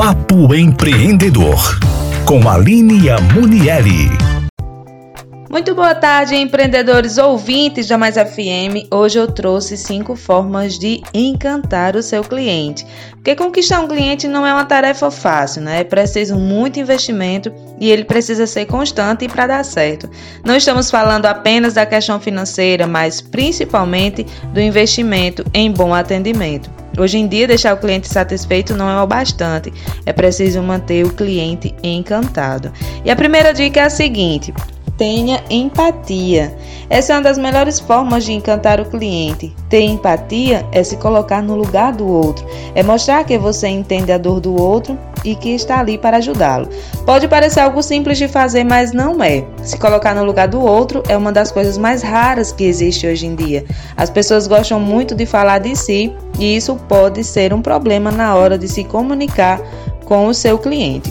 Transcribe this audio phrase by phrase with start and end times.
[0.00, 1.78] Papo Empreendedor,
[2.24, 4.08] com Aline Amunieri.
[5.50, 8.88] Muito boa tarde, empreendedores ouvintes da Mais FM.
[8.90, 12.86] Hoje eu trouxe cinco formas de encantar o seu cliente.
[13.12, 15.80] Porque conquistar um cliente não é uma tarefa fácil, né?
[15.80, 20.08] É preciso muito investimento e ele precisa ser constante para dar certo.
[20.42, 26.79] Não estamos falando apenas da questão financeira, mas principalmente do investimento em bom atendimento.
[27.00, 29.72] Hoje em dia, deixar o cliente satisfeito não é o bastante,
[30.04, 32.70] é preciso manter o cliente encantado.
[33.02, 34.52] E a primeira dica é a seguinte:
[35.00, 36.54] tenha empatia.
[36.90, 39.50] Essa é uma das melhores formas de encantar o cliente.
[39.70, 44.18] Ter empatia é se colocar no lugar do outro, é mostrar que você entende a
[44.18, 46.68] dor do outro e que está ali para ajudá-lo.
[47.06, 49.42] Pode parecer algo simples de fazer, mas não é.
[49.62, 53.24] Se colocar no lugar do outro é uma das coisas mais raras que existe hoje
[53.24, 53.64] em dia.
[53.96, 58.34] As pessoas gostam muito de falar de si e isso pode ser um problema na
[58.34, 59.62] hora de se comunicar
[60.04, 61.10] com o seu cliente.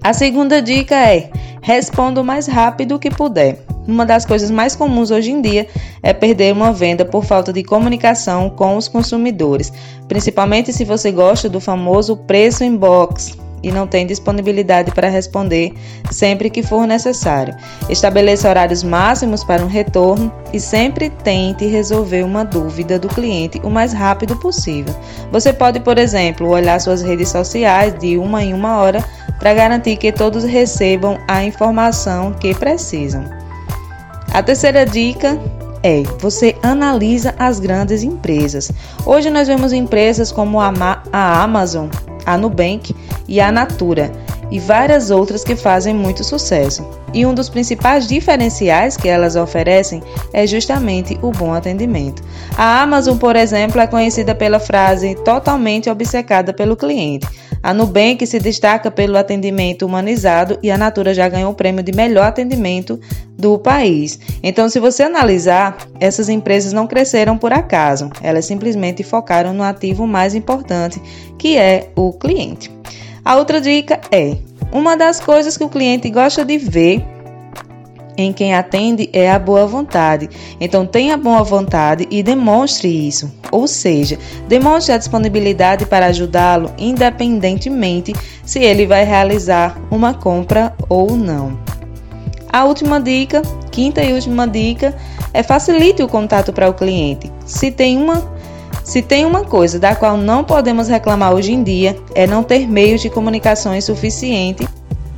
[0.00, 1.30] A segunda dica é
[1.64, 3.58] responda o mais rápido que puder.
[3.88, 5.66] Uma das coisas mais comuns hoje em dia
[6.02, 9.72] é perder uma venda por falta de comunicação com os consumidores,
[10.06, 15.72] principalmente se você gosta do famoso preço em box e não tem disponibilidade para responder
[16.10, 17.56] sempre que for necessário.
[17.88, 23.70] Estabeleça horários máximos para um retorno e sempre tente resolver uma dúvida do cliente o
[23.70, 24.94] mais rápido possível.
[25.32, 29.02] Você pode, por exemplo, olhar suas redes sociais de uma em uma hora
[29.38, 33.24] para garantir que todos recebam a informação que precisam.
[34.32, 35.38] A terceira dica
[35.82, 38.72] é você analisa as grandes empresas.
[39.04, 40.72] Hoje nós vemos empresas como a,
[41.12, 41.88] Amazon,
[42.24, 42.96] a Nubank
[43.28, 44.10] e a Natura
[44.50, 46.88] e várias outras que fazem muito sucesso.
[47.12, 52.22] E um dos principais diferenciais que elas oferecem é justamente o bom atendimento.
[52.56, 57.26] A Amazon, por exemplo, é conhecida pela frase totalmente obcecada pelo cliente.
[57.64, 61.92] A Nubank se destaca pelo atendimento humanizado e a Natura já ganhou o prêmio de
[61.92, 63.00] melhor atendimento
[63.38, 64.18] do país.
[64.42, 70.06] Então, se você analisar, essas empresas não cresceram por acaso, elas simplesmente focaram no ativo
[70.06, 71.00] mais importante,
[71.38, 72.70] que é o cliente.
[73.24, 74.36] A outra dica é:
[74.70, 77.13] uma das coisas que o cliente gosta de ver
[78.16, 80.28] em quem atende é a boa vontade.
[80.60, 83.32] Então tenha boa vontade e demonstre isso.
[83.50, 88.14] Ou seja, demonstre a disponibilidade para ajudá-lo, independentemente
[88.44, 91.58] se ele vai realizar uma compra ou não.
[92.52, 94.96] A última dica, quinta e última dica,
[95.32, 97.30] é facilite o contato para o cliente.
[97.44, 98.34] Se tem uma
[98.84, 102.68] se tem uma coisa da qual não podemos reclamar hoje em dia, é não ter
[102.68, 104.68] meios de comunicação suficiente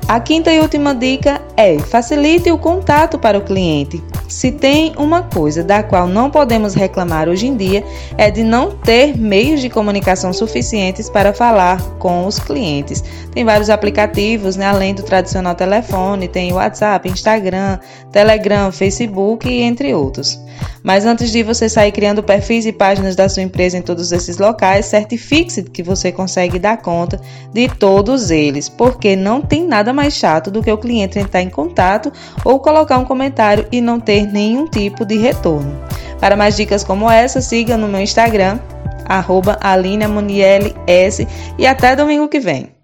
[0.08, 4.02] a quinta e última dica é: facilite o contato para o cliente.
[4.28, 7.84] Se tem uma coisa da qual não podemos reclamar hoje em dia
[8.18, 13.04] é de não ter meios de comunicação suficientes para falar com os clientes.
[13.32, 17.78] Tem vários aplicativos, né, além do tradicional telefone, tem WhatsApp, Instagram,
[18.10, 20.38] Telegram, Facebook entre outros.
[20.82, 24.38] Mas antes de você sair criando perfis e páginas da sua empresa em todos esses
[24.38, 27.20] locais, certifique-se que você consegue dar conta
[27.52, 31.50] de todos eles, porque não tem nada mais chato do que o cliente entrar em
[31.50, 32.12] contato
[32.44, 35.76] ou colocar um comentário e não ter nenhum tipo de retorno.
[36.20, 38.58] Para mais dicas como essa, siga no meu Instagram,
[39.04, 39.58] arroba
[41.58, 42.75] e até domingo que vem.